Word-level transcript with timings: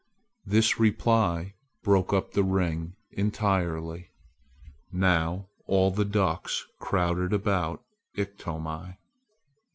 This 0.45 0.79
reply 0.79 1.53
broke 1.83 2.11
up 2.11 2.31
the 2.31 2.43
ring 2.43 2.95
entirely. 3.11 4.09
Now 4.91 5.49
all 5.67 5.91
the 5.91 6.05
ducks 6.05 6.65
crowded 6.79 7.33
about 7.33 7.85
Iktomi. 8.17 8.97